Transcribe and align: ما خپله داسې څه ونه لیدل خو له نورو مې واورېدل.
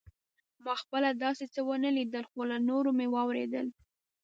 ما 0.63 0.73
خپله 0.81 1.09
داسې 1.23 1.45
څه 1.53 1.59
ونه 1.67 1.89
لیدل 1.97 2.25
خو 2.31 2.39
له 2.51 2.57
نورو 2.69 2.89
مې 2.97 3.07
واورېدل. 3.13 3.67